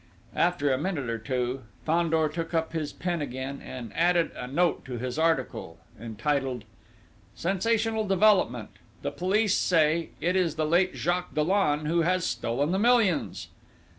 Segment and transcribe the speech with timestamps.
[0.35, 4.83] After a minute or two, Fandor took up his pen again, and added a note
[4.85, 6.63] to his article, entitled:
[7.37, 8.69] _Sensational development.
[9.03, 13.49] The police say: "It is the late Jacques Dollon who has stolen the millions!"